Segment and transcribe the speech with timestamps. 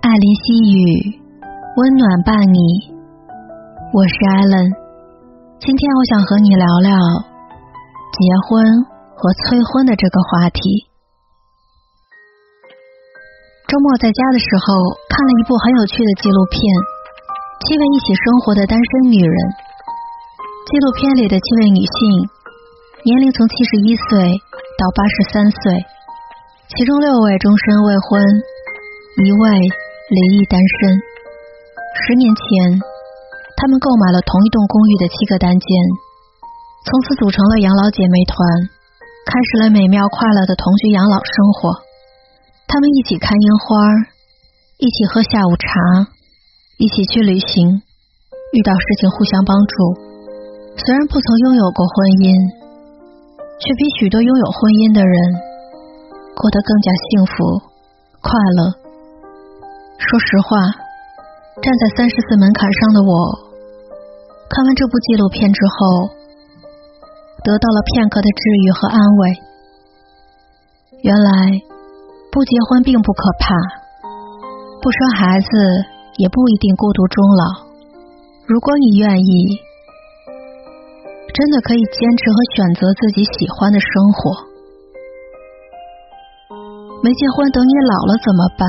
[0.00, 0.42] 爱林细
[0.72, 1.20] 雨，
[1.76, 2.58] 温暖伴你。
[3.92, 4.72] 我是艾伦，
[5.60, 6.90] 今天我想和你聊聊
[8.10, 8.18] 结
[8.48, 8.64] 婚
[9.14, 10.60] 和催婚的这个话题。
[13.68, 14.74] 周末在家的时候，
[15.12, 16.58] 看了一部很有趣的纪录片
[17.66, 19.36] 《七位一起生活的单身女人》。
[20.64, 21.94] 纪录片里的七位女性，
[23.04, 24.32] 年龄从七十一岁
[24.80, 25.60] 到八十三岁。
[26.72, 28.24] 其中六位终身未婚，
[29.20, 29.44] 一位
[30.10, 31.00] 离异单身。
[32.04, 32.76] 十年前，
[33.56, 35.68] 他们购买了同一栋公寓的七个单间，
[36.84, 38.36] 从此组成了养老姐妹团，
[39.24, 41.72] 开始了美妙快乐的同居养老生活。
[42.68, 43.72] 他们一起看樱花，
[44.76, 45.72] 一起喝下午茶，
[46.76, 47.80] 一起去旅行，
[48.52, 49.72] 遇到事情互相帮助。
[50.84, 52.28] 虽然不曾拥有过婚姻，
[53.56, 55.16] 却比许多拥有婚姻的人。
[56.34, 57.34] 过得更加幸福、
[58.20, 58.83] 快乐。
[59.98, 60.56] 说实话，
[61.62, 63.12] 站在三十岁门槛上的我，
[64.50, 66.10] 看完这部纪录片之后，
[67.42, 69.22] 得到了片刻的治愈和安慰。
[71.02, 71.30] 原来，
[72.32, 73.54] 不结婚并不可怕，
[74.82, 75.48] 不生孩子
[76.18, 77.44] 也不一定孤独终老。
[78.46, 79.58] 如果你愿意，
[81.32, 84.52] 真的可以坚持和选择自己喜欢的生活。
[87.02, 88.68] 没结婚，等你老了怎么办？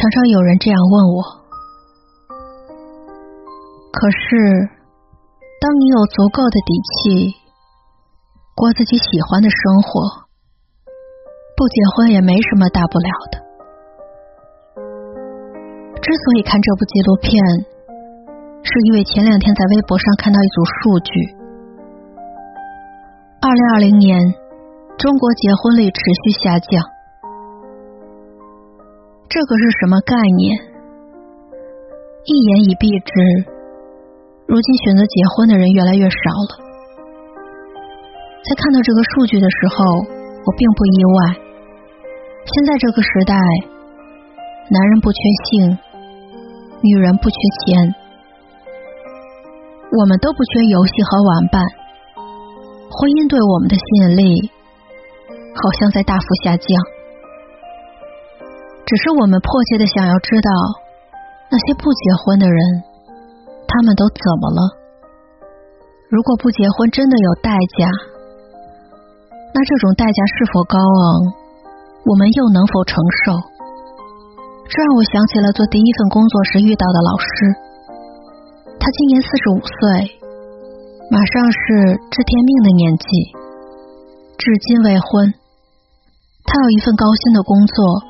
[0.00, 1.20] 常常有人这样问我。
[3.92, 4.16] 可是，
[5.60, 7.36] 当你有足够的底气
[8.56, 10.24] 过自己喜欢的生活，
[11.52, 13.44] 不结婚也没什么大不了的。
[16.00, 17.36] 之所以看这部纪录片，
[18.64, 21.12] 是因为前两天在微博上看到一组数据：
[23.42, 24.32] 二零二零年。
[24.96, 26.84] 中国结婚率持续下降，
[29.30, 30.58] 这个是什么概念？
[32.26, 33.14] 一言以蔽之，
[34.50, 36.18] 如今选择结婚的人越来越少
[36.50, 36.58] 了。
[38.42, 41.18] 在看到这个数据的时候，我并不意外。
[42.42, 43.38] 现在这个时代，
[44.66, 45.78] 男人不缺性，
[46.82, 47.94] 女人不缺钱，
[49.94, 51.62] 我们都不缺游戏和玩伴。
[52.18, 54.50] 婚姻对我们的吸引力。
[55.54, 56.66] 好像在大幅下降，
[58.90, 60.50] 只是我们迫切的想要知道，
[61.46, 62.58] 那些不结婚的人，
[63.70, 64.60] 他们都怎么了？
[66.10, 67.86] 如果不结婚真的有代价，
[69.54, 70.98] 那这种代价是否高昂？
[72.02, 73.38] 我们又能否承受？
[74.66, 77.30] 这让我想起了做第一份工作时遇到的老师，
[78.74, 80.18] 他今年四十五岁，
[81.14, 83.06] 马上是知天命的年纪，
[84.34, 85.30] 至今未婚。
[86.42, 88.09] 他有一份高薪的工作，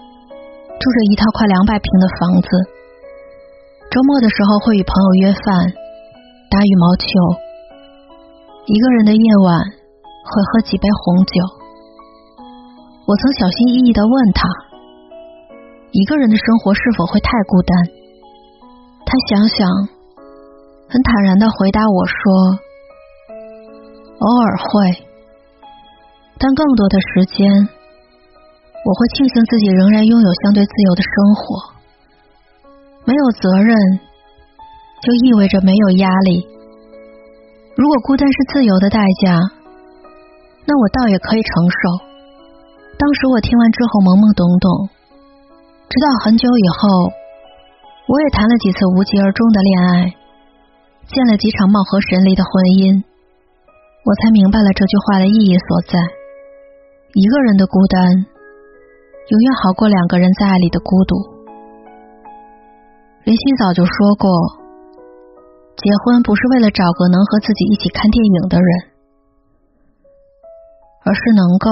[0.80, 2.48] 住着一套快两百平的房子。
[3.92, 5.44] 周末的时候会与朋友约饭，
[6.48, 7.04] 打羽毛球。
[8.64, 11.36] 一个人的夜晚会喝几杯红酒。
[13.04, 14.48] 我曾小心翼翼的问他，
[15.92, 17.76] 一个人的生活是否会太孤单？
[19.04, 19.68] 他想想，
[20.88, 22.14] 很坦然的回答我说
[24.16, 25.04] ：“偶尔会，
[26.38, 27.68] 但更多的时间。”
[28.82, 31.42] 我会庆幸自己仍然拥有相对自由的生活，
[33.04, 33.76] 没有责任
[35.04, 36.48] 就意味着没有压力。
[37.76, 39.36] 如果孤单是自由的代价，
[40.64, 41.78] 那我倒也可以承受。
[42.96, 44.88] 当时我听完之后懵懵懂懂，
[45.88, 47.12] 直到很久以后，
[48.08, 49.92] 我也谈了几次无疾而终的恋爱，
[51.04, 53.04] 见了几场貌合神离的婚姻，
[54.04, 56.00] 我才明白了这句话的意义所在。
[57.12, 58.29] 一个人的孤单。
[59.30, 61.14] 永远好过两个人在爱里的孤独。
[63.22, 64.26] 林夕早就说过，
[65.78, 68.70] 结婚不是为了找个能和自己一起看电影的人，
[71.06, 71.70] 而是能够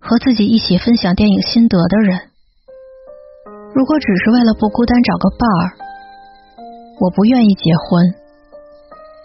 [0.00, 2.18] 和自己一起分享电影心得的人。
[3.72, 5.62] 如果只是为了不孤单找个伴儿，
[6.98, 8.02] 我不愿意结婚，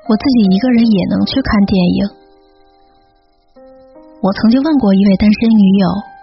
[0.06, 2.06] 我自己一个人也能去看电影。
[4.22, 6.17] 我曾经问过一位单身女友。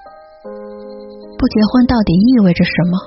[1.39, 2.99] 不结婚到底意味着什么？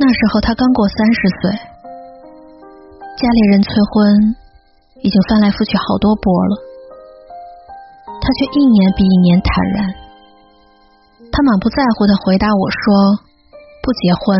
[0.00, 1.50] 那时候他刚过三十岁，
[3.16, 4.34] 家里人催婚
[5.02, 6.56] 已经翻来覆去好多波了，
[8.20, 9.94] 他却一年比一年坦然。
[11.30, 13.16] 他满不在乎的回答我说
[13.84, 14.36] ：“不结婚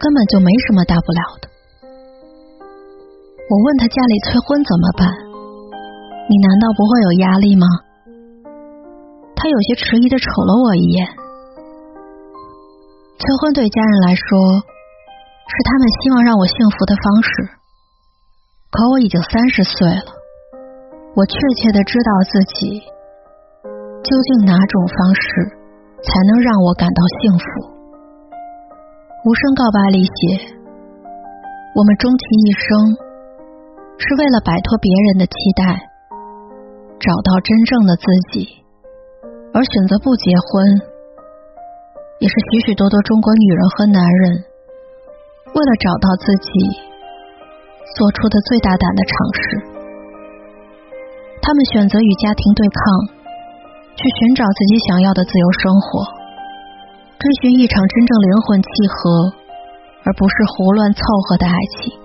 [0.00, 1.48] 根本就没什么大不了的。”
[3.48, 5.08] 我问他家里催婚怎么办？
[6.28, 7.66] 你难道不会有压力吗？
[9.40, 11.00] 他有些迟疑的瞅了我一眼，
[13.16, 14.20] 求婚对家人来说
[14.60, 17.30] 是他们希望让我幸福的方式，
[18.68, 20.12] 可我已经三十岁了，
[21.16, 22.84] 我确切的知道自己
[24.04, 25.24] 究竟哪种方式
[26.04, 27.44] 才能让我感到幸福。
[29.24, 30.52] 无声告白里写，
[31.76, 33.08] 我们终其一生。
[34.02, 35.88] 是为了摆脱别人的期待，
[37.00, 38.59] 找到真正的自己，
[39.52, 40.62] 而选择不结婚，
[42.22, 44.44] 也是许许多多中国女人和男人
[45.50, 46.50] 为了找到自己
[47.98, 49.42] 做出的最大胆的尝试。
[51.42, 52.82] 他们选择与家庭对抗，
[53.98, 56.06] 去寻找自己想要的自由生活，
[57.18, 59.34] 追寻一场真正灵魂契合，
[60.06, 61.98] 而不是胡乱凑合的爱情。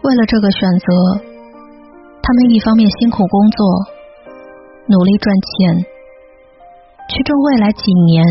[0.00, 0.86] 为了这个选择，
[2.24, 3.60] 他们一方面辛苦工作，
[4.86, 5.84] 努力赚钱，
[7.08, 8.22] 去挣未来几年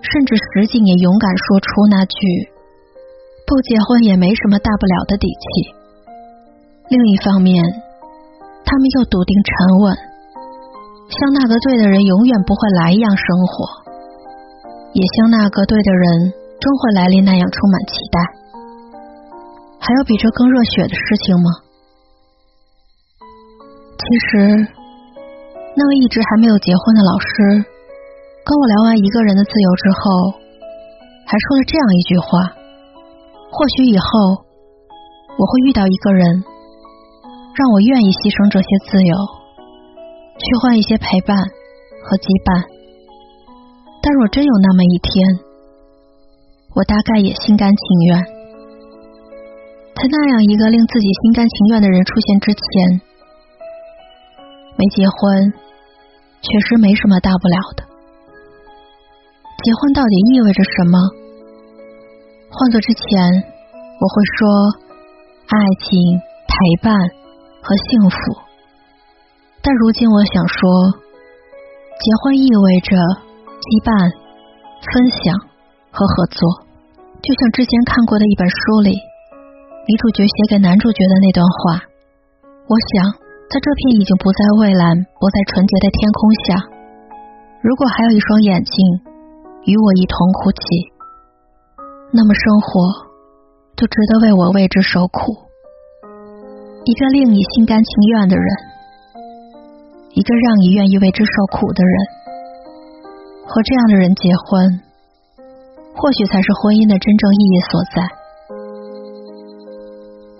[0.00, 2.16] 甚至十几年勇敢说出那句
[3.44, 5.74] “不结婚也没什么大不了”的底气；
[6.88, 7.58] 另一方面，
[8.64, 9.50] 他们又笃定沉
[9.82, 9.98] 稳，
[11.10, 13.66] 像那个对的人永远不会来一样生活，
[14.94, 18.18] 也像那个对的人终会来临那样充满期待。
[19.80, 21.50] 还有比这更热血的事情吗？
[23.98, 24.68] 其实，
[25.74, 27.64] 那位一直还没有结婚的老师，
[28.48, 30.40] 跟我聊完一个人的自由之后，
[31.28, 32.56] 还说了这样一句话：
[33.52, 34.08] 或许以后
[35.36, 36.24] 我会遇到一个人，
[37.52, 39.12] 让我愿意牺牲这些自由，
[40.40, 42.64] 去换一些陪伴和羁绊。
[44.00, 45.12] 但若真有那么一天，
[46.72, 48.16] 我大概也心甘情愿。
[49.92, 52.64] 在那样一个令自己心甘情愿的人出现之前，
[54.80, 55.52] 没结婚
[56.40, 57.87] 确实没什么大不了的。
[59.68, 60.96] 结婚到底意味着什么？
[62.48, 63.04] 换做之前，
[64.00, 64.48] 我会说
[65.44, 65.92] 爱情、
[66.48, 66.88] 陪伴
[67.60, 68.16] 和幸福。
[69.60, 70.64] 但如今我想说，
[72.00, 72.96] 结婚意味着
[73.60, 73.92] 羁绊、
[74.88, 75.36] 分享
[75.92, 76.40] 和合作。
[77.20, 78.96] 就像之前看过的一本书里。
[79.84, 81.84] 女主角写给男主角的那段话，
[82.72, 83.12] 我想，
[83.52, 86.56] 在这片已经不再蔚蓝、不再纯洁的天空下，
[87.60, 88.72] 如果还有一双眼睛
[89.64, 90.60] 与我一同哭泣，
[92.12, 92.70] 那么生活
[93.76, 95.34] 就值得为我为之受苦。
[96.84, 98.46] 一个令你心甘情愿的人，
[100.14, 101.94] 一个让你愿意为之受苦的人，
[103.46, 104.80] 和这样的人结婚，
[105.94, 107.96] 或许才是婚姻的真正意义所在。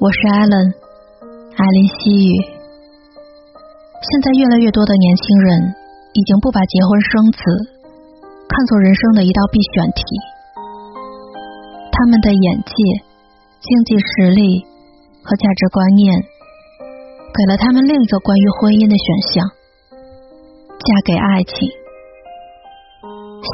[0.01, 0.73] 我是艾伦，
[1.59, 2.33] 艾琳西语。
[3.99, 5.75] 现在越来越多的年轻人
[6.15, 7.43] 已经不把结婚生子
[8.49, 10.03] 看作人生的一道必选题，
[11.93, 12.73] 他们的眼界、
[13.61, 14.65] 经济实力
[15.23, 16.17] 和价值观念
[17.31, 19.47] 给了他们另一个关于婚姻的选项——
[20.81, 21.55] 嫁给爱情。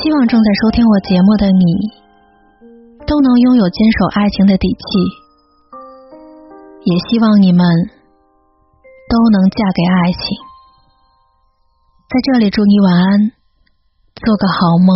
[0.01, 1.65] 希望正在收听我节目的你
[3.07, 4.87] 都能拥有坚守爱情的底气。
[6.85, 7.65] 也希望你们
[9.09, 10.23] 都能嫁给爱情。
[12.09, 13.33] 在这里祝你晚安，
[14.23, 14.95] 做个好梦。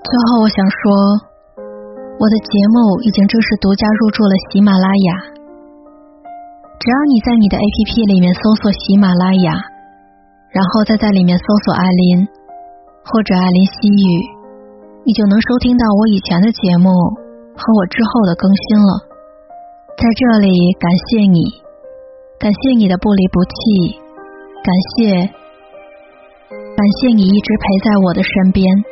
[0.00, 0.80] 最后，我想说，
[2.16, 5.10] 我的节目已经正式独家入驻了喜马拉雅。
[6.80, 9.52] 只要你在你的 APP 里面搜索喜马拉雅，
[10.48, 12.24] 然后再在里面搜索艾琳
[13.04, 14.08] 或者艾琳西语，
[15.04, 16.88] 你就能收听到我以前的节目
[17.52, 18.90] 和我之后的更新了。
[20.00, 20.48] 在这里，
[20.80, 21.44] 感谢你，
[22.40, 24.00] 感谢你的不离不弃，
[24.64, 25.28] 感谢，
[26.82, 28.91] 感谢你一直陪在我的身边。